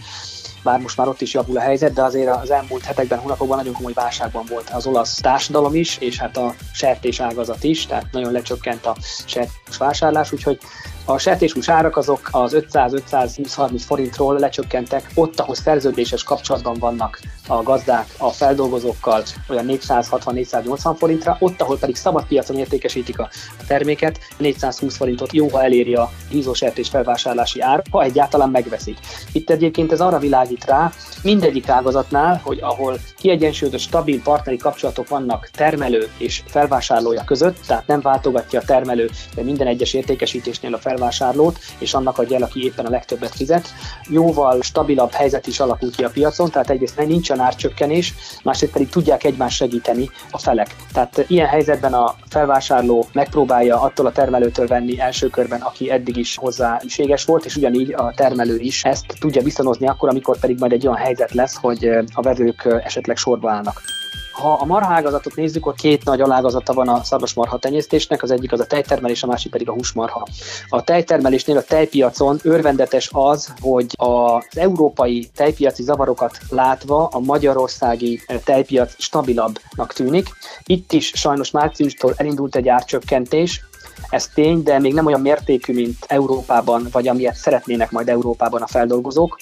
Bár 0.63 0.81
most 0.81 0.97
már 0.97 1.09
ott 1.09 1.21
is 1.21 1.35
javul 1.35 1.57
a 1.57 1.61
helyzet, 1.61 1.93
de 1.93 2.03
azért 2.03 2.37
az 2.37 2.51
elmúlt 2.51 2.85
hetekben, 2.85 3.19
hónapokban 3.19 3.57
nagyon 3.57 3.75
komoly 3.75 3.93
válságban 3.93 4.45
volt 4.49 4.71
az 4.71 4.87
olasz 4.87 5.15
társadalom 5.15 5.75
is, 5.75 5.99
és 5.99 6.19
hát 6.19 6.37
a 6.37 6.55
sertés 6.73 7.21
ágazat 7.21 7.65
is, 7.65 7.87
tehát 7.87 8.07
nagyon 8.13 8.33
lecsökkent 8.33 8.87
a 8.87 8.97
sertés 9.27 9.77
vásárlás, 9.79 10.33
úgyhogy 10.33 10.59
a 11.05 11.19
sertéshús 11.19 11.69
árak 11.69 11.97
azok 11.97 12.29
az 12.31 12.57
500-520-30 12.73 13.83
forintról 13.87 14.39
lecsökkentek, 14.39 15.11
ott, 15.15 15.41
ahol 15.41 15.55
szerződéses 15.55 16.23
kapcsolatban 16.23 16.79
vannak 16.79 17.21
a 17.47 17.63
gazdák 17.63 18.07
a 18.19 18.31
feldolgozókkal 18.31 19.23
olyan 19.49 19.67
460-480 19.69 20.95
forintra, 20.99 21.37
ott, 21.41 21.61
ahol 21.61 21.79
pedig 21.79 21.97
szabad 21.97 22.27
piacon 22.27 22.59
értékesítik 22.59 23.19
a 23.19 23.29
terméket, 23.67 24.19
420 24.39 24.97
forintot 24.97 25.33
jóha 25.33 25.63
eléri 25.63 25.95
a 25.95 26.11
hízósertés 26.29 26.89
felvásárlási 26.89 27.61
ár, 27.61 27.83
ha 27.91 28.03
egyáltalán 28.03 28.51
megveszik. 28.51 28.99
Itt 29.33 29.51
egyébként 29.51 29.93
ez 29.93 30.01
arra 30.01 30.19
világít 30.19 30.65
rá, 30.65 30.93
mindegyik 31.23 31.69
ágazatnál, 31.69 32.41
hogy 32.45 32.59
ahol 32.61 32.99
kiegyensúlyozott, 33.17 33.81
stabil 33.81 34.23
partneri 34.23 34.57
kapcsolatok 34.57 35.09
vannak 35.09 35.49
termelő 35.53 36.09
és 36.19 36.43
felvásárlója 36.47 37.25
között, 37.25 37.59
tehát 37.67 37.87
nem 37.87 38.01
váltogatja 38.01 38.61
a 38.61 38.65
termelő 38.65 39.11
de 39.35 39.43
minden 39.43 39.67
egyes 39.67 39.95
értékesítésnél 39.95 40.75
a 40.75 40.79
felvásárlót, 40.79 41.59
és 41.79 41.95
annak 41.95 42.19
adja 42.19 42.37
el, 42.37 42.43
aki 42.43 42.65
éppen 42.65 42.87
a 42.87 42.91
legtöbbet 42.91 43.35
fizet. 43.35 43.69
Jóval 44.09 44.63
stabilabb 44.63 45.11
helyzet 45.11 45.47
is 45.47 45.61
alakul 45.61 45.91
ki 45.91 46.05
a 46.05 46.11
piacon, 46.11 46.51
tehát 46.51 46.71
egyrészt 46.71 47.07
nincs 47.07 47.31
nincsen 47.33 47.47
árcsökkenés, 47.47 48.15
másrészt 48.43 48.73
pedig 48.73 48.89
tudják 48.89 49.25
egymást 49.25 49.57
segíteni 49.57 50.11
a 50.31 50.39
felek. 50.39 50.77
Tehát 50.93 51.25
ilyen 51.29 51.47
helyzetben 51.47 51.95
a 51.95 52.15
felvásárló 52.29 53.07
megpróbálja 53.13 53.81
attól 53.81 54.07
a 54.07 54.13
termelőtől 54.13 54.67
venni 54.67 55.01
első 55.01 55.29
körben, 55.29 55.61
aki 55.61 55.91
eddig 55.91 56.17
is 56.17 56.37
hozzá 56.37 56.81
ügységes 56.85 57.25
volt, 57.25 57.45
és 57.45 57.57
ugyanígy 57.57 57.93
a 57.93 58.13
termelő 58.17 58.59
is 58.59 58.85
ezt 58.85 59.07
tudja 59.21 59.43
viszonozni 59.43 59.89
akkor, 59.89 60.09
amikor 60.09 60.39
pedig 60.39 60.59
majd 60.59 60.73
egy 60.73 60.87
olyan 60.87 60.99
helyzet 60.99 61.33
lesz, 61.33 61.57
hogy 61.61 61.89
a 62.15 62.23
vevők 62.23 62.81
esetleg 62.85 63.17
sorba 63.17 63.51
állnak. 63.51 64.02
Ha 64.33 64.53
a 64.53 64.65
marhágazatot 64.65 65.35
nézzük, 65.35 65.63
akkor 65.63 65.75
két 65.75 66.05
nagy 66.05 66.21
alágazata 66.21 66.73
van 66.73 66.89
a 66.89 67.03
szarvasmarha 67.05 67.59
tenyésztésnek, 67.59 68.23
az 68.23 68.31
egyik 68.31 68.53
az 68.53 68.61
a 68.61 68.67
tejtermelés, 68.67 69.23
a 69.23 69.27
másik 69.27 69.51
pedig 69.51 69.69
a 69.69 69.73
húsmarha. 69.73 70.27
A 70.69 70.85
tejtermelésnél 70.85 71.57
a 71.57 71.63
tejpiacon 71.63 72.39
örvendetes 72.43 73.11
az, 73.13 73.53
hogy 73.61 73.87
az 73.97 74.45
európai 74.51 75.31
tejpiaci 75.35 75.83
zavarokat 75.83 76.39
látva 76.51 77.07
a 77.07 77.19
magyarországi 77.19 78.21
tejpiac 78.45 78.95
stabilabbnak 78.99 79.93
tűnik. 79.93 80.29
Itt 80.67 80.93
is 80.93 81.13
sajnos 81.15 81.51
márciustól 81.51 82.15
elindult 82.17 82.57
egy 82.57 82.69
árcsökkentés, 82.69 83.65
ez 84.11 84.29
tény, 84.29 84.63
de 84.63 84.79
még 84.79 84.95
nem 84.95 85.07
olyan 85.07 85.21
mértékű, 85.21 85.73
mint 85.73 85.97
Európában, 86.07 86.89
vagy 86.93 87.09
amilyet 87.09 87.35
szeretnének 87.35 87.91
majd 87.91 88.09
Európában 88.09 88.63
a 88.63 88.67
feldolgozók. 88.67 89.39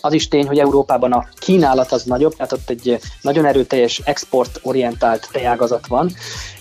Az 0.00 0.12
is 0.12 0.28
tény, 0.28 0.46
hogy 0.46 0.58
Európában 0.58 1.12
a 1.12 1.28
kínálat 1.38 1.92
az 1.92 2.02
nagyobb, 2.02 2.34
tehát 2.34 2.52
ott 2.52 2.70
egy 2.70 2.98
nagyon 3.20 3.46
erőteljes 3.46 4.00
exportorientált 4.04 5.28
tejágazat 5.32 5.86
van. 5.86 6.10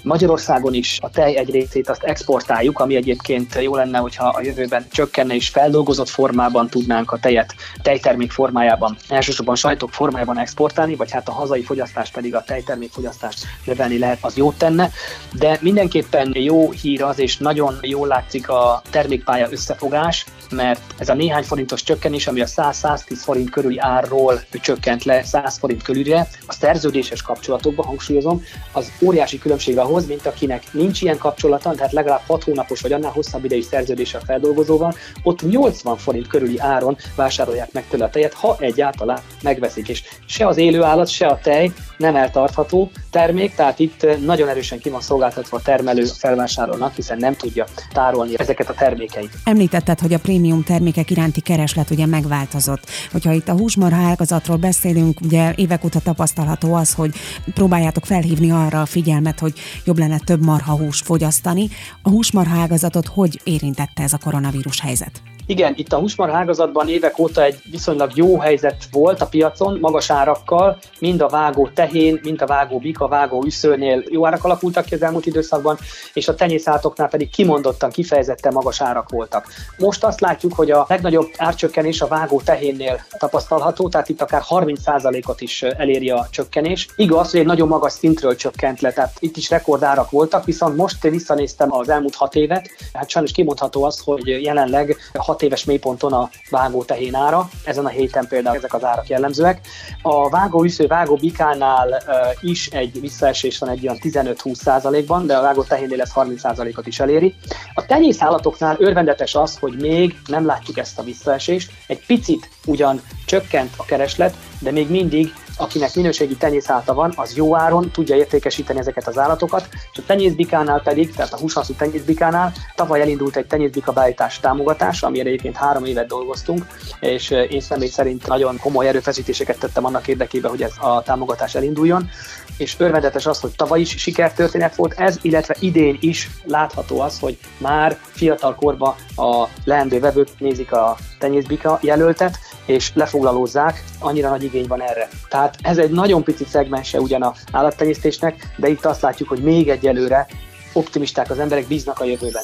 Magyarországon 0.03 0.73
is 0.73 0.97
a 1.01 1.09
tej 1.09 1.37
egy 1.37 1.51
részét 1.51 1.89
azt 1.89 2.03
exportáljuk, 2.03 2.79
ami 2.79 2.95
egyébként 2.95 3.61
jó 3.61 3.75
lenne, 3.75 3.97
hogyha 3.97 4.27
a 4.27 4.41
jövőben 4.41 4.85
csökkenne 4.91 5.35
és 5.35 5.49
feldolgozott 5.49 6.09
formában 6.09 6.67
tudnánk 6.67 7.11
a 7.11 7.19
tejet 7.19 7.55
tejtermék 7.81 8.31
formájában, 8.31 8.97
elsősorban 9.09 9.55
sajtok 9.55 9.89
formájában 9.89 10.39
exportálni, 10.39 10.95
vagy 10.95 11.11
hát 11.11 11.27
a 11.27 11.31
hazai 11.31 11.63
fogyasztás 11.63 12.11
pedig 12.11 12.35
a 12.35 12.43
tejtermék 12.43 12.91
fogyasztást 12.91 13.45
növelni 13.65 13.97
lehet, 13.97 14.17
az 14.21 14.37
jót 14.37 14.57
tenne. 14.57 14.91
De 15.33 15.57
mindenképpen 15.61 16.31
jó 16.35 16.71
hír 16.71 17.03
az, 17.03 17.19
és 17.19 17.37
nagyon 17.37 17.77
jól 17.81 18.07
látszik 18.07 18.49
a 18.49 18.81
termékpálya 18.89 19.47
összefogás, 19.51 20.25
mert 20.51 20.81
ez 20.97 21.09
a 21.09 21.13
néhány 21.13 21.43
forintos 21.43 21.83
csökkenés, 21.83 22.27
ami 22.27 22.41
a 22.41 22.45
100-110 22.45 22.99
forint 23.07 23.49
körüli 23.49 23.77
árról 23.79 24.41
csökkent 24.51 25.03
le 25.03 25.23
100 25.23 25.57
forint 25.57 25.83
körülre, 25.83 26.27
a 26.47 26.53
szerződéses 26.53 27.21
kapcsolatokban, 27.21 27.85
hangsúlyozom, 27.85 28.43
az 28.71 28.91
óriási 29.01 29.39
különbség 29.39 29.77
ahhoz, 29.89 30.07
mint 30.07 30.25
akinek 30.25 30.63
nincs 30.71 31.01
ilyen 31.01 31.17
kapcsolata, 31.17 31.71
tehát 31.71 31.91
legalább 31.91 32.21
6 32.27 32.43
hónapos 32.43 32.81
vagy 32.81 32.91
annál 32.91 33.11
hosszabb 33.11 33.45
idejű 33.45 33.61
szerződés 33.61 34.13
a 34.13 34.19
feldolgozóval, 34.19 34.95
ott 35.23 35.49
80 35.49 35.97
forint 35.97 36.27
körüli 36.27 36.59
áron 36.59 36.97
vásárolják 37.15 37.71
meg 37.71 37.85
tőle 37.89 38.05
a 38.05 38.09
tejet, 38.09 38.33
ha 38.33 38.55
egyáltalán 38.59 39.19
megveszik. 39.41 39.87
És 39.89 40.03
se 40.25 40.47
az 40.47 40.57
élő 40.57 40.83
állat, 40.83 41.07
se 41.07 41.27
a 41.27 41.39
tej 41.43 41.71
nem 41.97 42.15
eltartható 42.15 42.91
termék, 43.11 43.55
tehát 43.55 43.79
itt 43.79 44.07
nagyon 44.25 44.47
erősen 44.47 44.79
ki 44.79 44.89
van 44.89 45.01
szolgáltatva 45.01 45.57
a 45.57 45.61
termelő 45.61 46.05
felvásárolnak, 46.05 46.95
hiszen 46.95 47.17
nem 47.17 47.35
tudja 47.35 47.65
tárolni 47.93 48.33
ezeket 48.37 48.69
a 48.69 48.73
termékeit. 48.73 49.31
Említetted, 49.43 49.99
hogy 49.99 50.13
a 50.13 50.19
prémium 50.19 50.63
termékek 50.63 51.11
iránti 51.11 51.41
kereslet 51.41 51.89
ugye 51.89 52.05
megváltozott. 52.05 52.83
Hogyha 53.11 53.31
itt 53.31 53.47
a 53.47 53.53
húsmarha 53.57 54.01
ágazatról 54.01 54.57
beszélünk, 54.57 55.21
ugye 55.21 55.53
évek 55.55 55.83
óta 55.83 55.99
tapasztalható 55.99 56.73
az, 56.73 56.93
hogy 56.93 57.11
próbáljátok 57.53 58.05
felhívni 58.05 58.51
arra 58.51 58.81
a 58.81 58.85
figyelmet, 58.85 59.39
hogy 59.39 59.53
jobb 59.85 59.97
lenne 59.97 60.19
több 60.19 60.45
marha 60.45 60.77
hús 60.77 60.99
fogyasztani. 60.99 61.67
A 62.01 62.09
húsmarha 62.09 62.59
ágazatot 62.59 63.07
hogy 63.07 63.41
érintette 63.43 64.03
ez 64.03 64.13
a 64.13 64.17
koronavírus 64.17 64.79
helyzet? 64.79 65.21
Igen, 65.49 65.73
itt 65.75 65.93
a 65.93 65.97
húsmarha 65.97 66.37
ágazatban 66.37 66.89
évek 66.89 67.19
óta 67.19 67.43
egy 67.43 67.61
viszonylag 67.71 68.11
jó 68.15 68.39
helyzet 68.39 68.83
volt 68.91 69.21
a 69.21 69.25
piacon, 69.25 69.77
magas 69.81 70.09
árakkal, 70.09 70.77
mind 70.99 71.21
a 71.21 71.27
vágó 71.27 71.69
tehén, 71.73 72.19
mind 72.23 72.41
a 72.41 72.45
vágó 72.45 72.79
bika, 72.79 73.07
vágó 73.07 73.43
üszőnél 73.45 74.03
jó 74.09 74.25
árak 74.25 74.43
alakultak 74.43 74.85
ki 74.85 74.93
az 74.93 75.01
elmúlt 75.01 75.25
időszakban, 75.25 75.77
és 76.13 76.27
a 76.27 76.35
tenyészátoknál 76.35 77.07
pedig 77.07 77.29
kimondottan, 77.29 77.89
kifejezetten 77.89 78.53
magas 78.53 78.81
árak 78.81 79.09
voltak. 79.09 79.47
Most 79.77 80.03
azt 80.03 80.19
látjuk, 80.19 80.53
hogy 80.53 80.71
a 80.71 80.85
legnagyobb 80.89 81.29
árcsökkenés 81.37 82.01
a 82.01 82.07
vágó 82.07 82.41
tehénnél 82.41 82.99
tapasztalható, 83.17 83.89
tehát 83.89 84.09
itt 84.09 84.21
akár 84.21 84.43
30%-ot 84.49 85.41
is 85.41 85.61
eléri 85.61 86.09
a 86.09 86.27
csökkenés. 86.31 86.87
Igaz, 86.95 87.31
hogy 87.31 87.39
egy 87.39 87.45
nagyon 87.45 87.67
magas 87.67 87.93
szintről 87.93 88.35
csökkent 88.35 88.81
le, 88.81 88.93
tehát 88.93 89.17
itt 89.19 89.37
is 89.37 89.49
rekordárak 89.49 90.11
voltak, 90.11 90.45
viszont 90.45 90.75
most 90.75 91.01
visszanéztem 91.01 91.73
az 91.73 91.89
elmúlt 91.89 92.15
hat 92.15 92.35
évet, 92.35 92.69
hát 92.93 93.09
sajnos 93.09 93.31
kimondható 93.31 93.83
az, 93.83 93.99
hogy 93.99 94.27
jelenleg 94.27 94.97
6 95.13 95.37
éves 95.41 95.63
mélyponton 95.63 96.13
a 96.13 96.29
vágó 96.49 96.83
tehén 96.83 97.15
ára, 97.15 97.49
ezen 97.63 97.85
a 97.85 97.89
héten 97.89 98.27
például 98.27 98.55
ezek 98.55 98.73
az 98.73 98.83
árak 98.83 99.07
jellemzőek. 99.07 99.59
A 100.01 100.29
vágó 100.29 100.63
üsző, 100.63 100.87
vágó 100.87 101.15
bikánál 101.15 102.03
is 102.41 102.67
egy 102.67 103.01
visszaesés 103.01 103.57
van 103.57 103.69
egy 103.69 103.87
olyan 103.87 103.99
15-20 104.01 104.53
százalékban, 104.53 105.25
de 105.25 105.37
a 105.37 105.41
vágó 105.41 105.63
tehénnél 105.63 106.01
ez 106.01 106.11
30 106.11 106.39
százalékot 106.39 106.87
is 106.87 106.99
eléri. 106.99 107.35
A 107.73 107.85
tenyészállatoknál 107.85 108.75
örvendetes 108.79 109.35
az, 109.35 109.57
hogy 109.57 109.75
még 109.79 110.15
nem 110.25 110.45
látjuk 110.45 110.77
ezt 110.77 110.99
a 110.99 111.03
visszaesést, 111.03 111.71
egy 111.87 112.05
picit 112.05 112.49
ugyan 112.65 113.01
csökkent 113.25 113.73
a 113.77 113.85
kereslet, 113.85 114.35
de 114.59 114.71
még 114.71 114.89
mindig 114.89 115.33
akinek 115.59 115.95
minőségi 115.95 116.35
tenyészálta 116.35 116.93
van, 116.93 117.13
az 117.15 117.35
jó 117.35 117.55
áron 117.55 117.91
tudja 117.91 118.15
értékesíteni 118.15 118.79
ezeket 118.79 119.07
az 119.07 119.17
állatokat, 119.17 119.67
és 119.71 119.97
a 119.97 120.03
tenyészbikánál 120.05 120.81
pedig, 120.81 121.15
tehát 121.15 121.33
a 121.33 121.37
húshasszú 121.37 121.73
tenyészbikánál 121.73 122.53
tavaly 122.75 123.01
elindult 123.01 123.35
egy 123.35 123.47
tenyészbika 123.47 123.91
beállítás 123.91 124.39
támogatás, 124.39 125.03
amire 125.03 125.27
egyébként 125.27 125.55
három 125.55 125.85
évet 125.85 126.07
dolgoztunk, 126.07 126.65
és 126.99 127.31
eh, 127.31 127.51
én 127.51 127.61
személy 127.61 127.87
szerint 127.87 128.27
nagyon 128.27 128.57
komoly 128.57 128.87
erőfeszítéseket 128.87 129.59
tettem 129.59 129.85
annak 129.85 130.07
érdekében, 130.07 130.51
hogy 130.51 130.61
ez 130.61 130.73
a 130.79 131.01
támogatás 131.01 131.55
elinduljon, 131.55 132.09
és 132.57 132.75
örvendetes 132.77 133.25
az, 133.25 133.39
hogy 133.39 133.51
tavaly 133.55 133.79
is 133.79 133.89
sikertörténet 133.89 134.75
volt 134.75 134.93
ez, 134.93 135.17
illetve 135.21 135.55
idén 135.59 135.97
is 136.01 136.29
látható 136.45 137.01
az, 137.01 137.19
hogy 137.19 137.37
már 137.57 137.97
fiatal 138.11 138.55
korban 138.55 138.95
a 139.15 139.47
leendő 139.63 139.99
vevők 139.99 140.27
nézik 140.37 140.71
a 140.71 140.97
tenyészbika 141.19 141.79
jelöltet, 141.81 142.37
és 142.69 142.91
lefoglalózzák, 142.93 143.83
annyira 143.99 144.29
nagy 144.29 144.43
igény 144.43 144.67
van 144.67 144.81
erre. 144.81 145.07
Tehát 145.29 145.55
ez 145.61 145.77
egy 145.77 145.91
nagyon 145.91 146.23
pici 146.23 146.45
szegmense 146.45 146.99
ugyan 146.99 147.21
a 147.21 147.33
állattenyésztésnek, 147.51 148.53
de 148.57 148.67
itt 148.67 148.85
azt 148.85 149.01
látjuk, 149.01 149.29
hogy 149.29 149.41
még 149.41 149.69
egyelőre 149.69 150.27
optimisták 150.73 151.29
az 151.29 151.39
emberek, 151.39 151.67
bíznak 151.67 151.99
a 151.99 152.05
jövőben. 152.05 152.43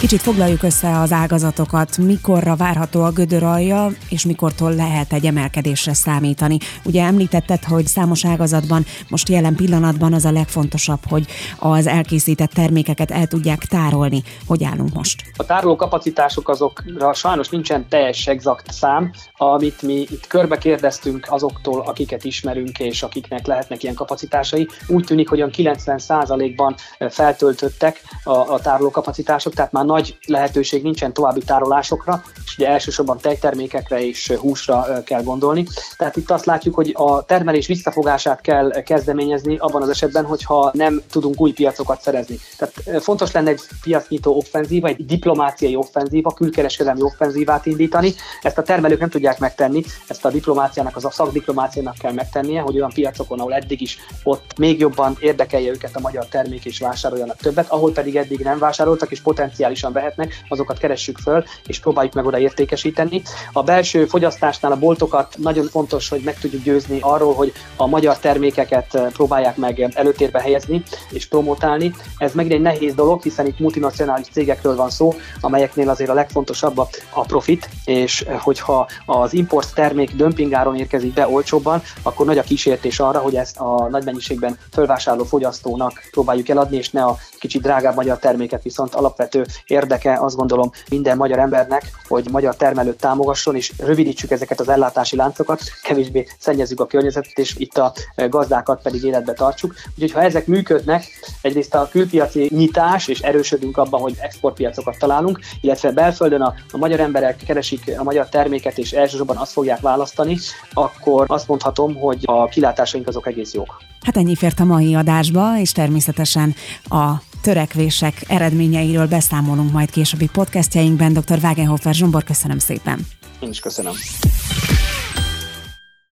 Kicsit 0.00 0.20
foglaljuk 0.20 0.62
össze 0.62 0.98
az 0.98 1.12
ágazatokat, 1.12 1.98
mikorra 1.98 2.56
várható 2.56 3.02
a 3.02 3.10
gödör 3.10 3.42
alja, 3.42 3.88
és 4.08 4.26
mikortól 4.26 4.74
lehet 4.74 5.12
egy 5.12 5.26
emelkedésre 5.26 5.94
számítani. 5.94 6.58
Ugye 6.84 7.02
említetted, 7.02 7.64
hogy 7.64 7.86
számos 7.86 8.24
ágazatban 8.24 8.84
most 9.08 9.28
jelen 9.28 9.54
pillanatban 9.54 10.12
az 10.12 10.24
a 10.24 10.30
legfontosabb, 10.30 10.98
hogy 11.08 11.26
az 11.58 11.86
elkészített 11.86 12.50
termékeket 12.50 13.10
el 13.10 13.26
tudják 13.26 13.58
tárolni. 13.58 14.22
Hogy 14.46 14.64
állunk 14.64 14.94
most? 14.94 15.22
A 15.36 15.44
tároló 15.44 15.76
kapacitások 15.76 16.48
azokra 16.48 17.12
sajnos 17.12 17.48
nincsen 17.48 17.88
teljes 17.88 18.26
exakt 18.26 18.72
szám, 18.72 19.12
amit 19.36 19.82
mi 19.82 19.94
itt 19.94 20.26
körbe 20.26 20.58
kérdeztünk 20.58 21.26
azoktól, 21.30 21.80
akiket 21.80 22.24
ismerünk, 22.24 22.78
és 22.78 23.02
akiknek 23.02 23.46
lehetnek 23.46 23.82
ilyen 23.82 23.94
kapacitásai. 23.94 24.68
Úgy 24.86 25.04
tűnik, 25.04 25.28
hogy 25.28 25.38
olyan 25.38 25.52
90%-ban 25.56 26.74
feltöltöttek 27.10 28.00
a, 28.24 28.30
a 28.30 28.60
tároló 28.60 28.90
kapacitások, 28.90 29.54
tehát 29.54 29.72
már 29.72 29.84
nagy 29.96 30.18
lehetőség 30.26 30.82
nincsen 30.82 31.12
további 31.12 31.40
tárolásokra, 31.40 32.22
és 32.44 32.56
ugye 32.58 32.68
elsősorban 32.68 33.18
tejtermékekre 33.18 34.06
és 34.06 34.32
húsra 34.40 35.02
kell 35.04 35.22
gondolni. 35.22 35.66
Tehát 35.96 36.16
itt 36.16 36.30
azt 36.30 36.44
látjuk, 36.44 36.74
hogy 36.74 36.92
a 36.96 37.24
termelés 37.24 37.66
visszafogását 37.66 38.40
kell 38.40 38.82
kezdeményezni 38.82 39.56
abban 39.56 39.82
az 39.82 39.88
esetben, 39.88 40.24
hogyha 40.24 40.70
nem 40.72 41.02
tudunk 41.10 41.40
új 41.40 41.52
piacokat 41.52 42.00
szerezni. 42.00 42.38
Tehát 42.58 43.02
fontos 43.02 43.32
lenne 43.32 43.50
egy 43.50 43.60
piacnyitó 43.82 44.36
offenzíva, 44.36 44.88
egy 44.88 45.06
diplomáciai 45.06 45.76
offenzíva, 45.76 46.32
külkereskedelmi 46.32 47.02
offenzívát 47.02 47.66
indítani. 47.66 48.14
Ezt 48.42 48.58
a 48.58 48.62
termelők 48.62 49.00
nem 49.00 49.08
tudják 49.10 49.38
megtenni, 49.38 49.82
ezt 50.06 50.24
a 50.24 50.30
diplomáciának, 50.30 50.96
az 50.96 51.04
a 51.04 51.10
szakdiplomáciának 51.10 51.96
kell 51.98 52.12
megtennie, 52.12 52.60
hogy 52.60 52.76
olyan 52.76 52.92
piacokon, 52.94 53.38
ahol 53.38 53.54
eddig 53.54 53.80
is 53.80 53.98
ott 54.22 54.58
még 54.58 54.78
jobban 54.78 55.16
érdekelje 55.20 55.70
őket 55.70 55.96
a 55.96 56.00
magyar 56.00 56.26
termék 56.26 56.64
és 56.64 56.78
vásároljanak 56.78 57.36
többet, 57.36 57.70
ahol 57.70 57.92
pedig 57.92 58.16
eddig 58.16 58.40
nem 58.40 58.58
vásároltak 58.58 59.10
és 59.10 59.20
potenciális 59.20 59.75
illegálisan 59.76 59.92
vehetnek, 59.92 60.44
azokat 60.48 60.78
keressük 60.78 61.18
föl, 61.18 61.44
és 61.66 61.80
próbáljuk 61.80 62.14
meg 62.14 62.26
oda 62.26 62.38
értékesíteni. 62.38 63.22
A 63.52 63.62
belső 63.62 64.04
fogyasztásnál 64.04 64.72
a 64.72 64.76
boltokat 64.76 65.34
nagyon 65.38 65.66
fontos, 65.66 66.08
hogy 66.08 66.20
meg 66.24 66.38
tudjuk 66.38 66.62
győzni 66.62 66.98
arról, 67.00 67.34
hogy 67.34 67.52
a 67.76 67.86
magyar 67.86 68.18
termékeket 68.18 68.94
eh, 68.94 69.06
próbálják 69.12 69.56
meg 69.56 69.90
előtérbe 69.94 70.40
helyezni 70.40 70.82
és 71.10 71.26
promotálni. 71.26 71.94
Ez 72.18 72.32
megint 72.34 72.54
egy 72.54 72.60
nehéz 72.60 72.94
dolog, 72.94 73.22
hiszen 73.22 73.46
itt 73.46 73.58
multinacionális 73.58 74.26
cégekről 74.26 74.76
van 74.76 74.90
szó, 74.90 75.14
amelyeknél 75.40 75.88
azért 75.88 76.10
a 76.10 76.14
legfontosabb 76.14 76.78
a 77.10 77.20
profit, 77.20 77.68
és 77.84 78.20
eh, 78.20 78.38
hogyha 78.40 78.88
az 79.06 79.32
import 79.32 79.74
termék 79.74 80.14
dömpingáron 80.14 80.76
érkezik 80.76 81.14
be 81.14 81.28
olcsóbban, 81.28 81.82
akkor 82.02 82.26
nagy 82.26 82.38
a 82.38 82.42
kísértés 82.42 83.00
arra, 83.00 83.18
hogy 83.18 83.36
ezt 83.36 83.56
a 83.56 83.88
nagy 83.90 84.04
mennyiségben 84.04 84.58
fölvásárló 84.72 85.24
fogyasztónak 85.24 85.92
próbáljuk 86.10 86.48
eladni, 86.48 86.76
és 86.76 86.90
ne 86.90 87.04
a 87.04 87.16
kicsit 87.38 87.62
drágább 87.62 87.94
magyar 87.94 88.18
terméket 88.18 88.62
viszont 88.62 88.94
alapvető 88.94 89.46
érdeke, 89.66 90.18
azt 90.20 90.36
gondolom 90.36 90.70
minden 90.90 91.16
magyar 91.16 91.38
embernek, 91.38 91.90
hogy 92.08 92.28
magyar 92.30 92.56
termelőt 92.56 93.00
támogasson, 93.00 93.56
és 93.56 93.72
rövidítsük 93.78 94.30
ezeket 94.30 94.60
az 94.60 94.68
ellátási 94.68 95.16
láncokat, 95.16 95.60
kevésbé 95.82 96.26
szennyezzük 96.38 96.80
a 96.80 96.86
környezetet, 96.86 97.38
és 97.38 97.54
itt 97.56 97.78
a 97.78 97.92
gazdákat 98.28 98.82
pedig 98.82 99.02
életbe 99.02 99.32
tartsuk. 99.32 99.74
Úgyhogy 99.94 100.12
ha 100.12 100.22
ezek 100.22 100.46
működnek, 100.46 101.04
egyrészt 101.42 101.74
a 101.74 101.88
külpiaci 101.90 102.48
nyitás, 102.54 103.08
és 103.08 103.20
erősödünk 103.20 103.76
abban, 103.76 104.00
hogy 104.00 104.14
exportpiacokat 104.20 104.98
találunk, 104.98 105.38
illetve 105.60 105.90
belföldön 105.90 106.40
a, 106.40 106.54
a 106.70 106.76
magyar 106.76 107.00
emberek 107.00 107.36
keresik 107.46 107.92
a 107.98 108.02
magyar 108.02 108.28
terméket, 108.28 108.78
és 108.78 108.92
elsősorban 108.92 109.36
azt 109.36 109.52
fogják 109.52 109.80
választani, 109.80 110.38
akkor 110.72 111.24
azt 111.28 111.48
mondhatom, 111.48 111.94
hogy 111.94 112.18
a 112.24 112.46
kilátásaink 112.46 113.08
azok 113.08 113.26
egész 113.26 113.54
jók. 113.54 113.80
Hát 114.00 114.16
ennyi 114.16 114.34
fért 114.34 114.60
a 114.60 114.64
mai 114.64 114.94
adásba, 114.94 115.58
és 115.58 115.72
természetesen 115.72 116.54
a 116.88 117.12
törekvések 117.46 118.22
eredményeiről 118.28 119.06
beszámolunk 119.06 119.72
majd 119.72 119.90
későbbi 119.90 120.28
podcastjainkben. 120.32 121.12
Dr. 121.12 121.38
Wagenhofer 121.42 121.94
Zsombor, 121.94 122.24
köszönöm 122.24 122.58
szépen. 122.58 123.06
Én 123.40 123.48
is 123.48 123.60
köszönöm. 123.60 123.92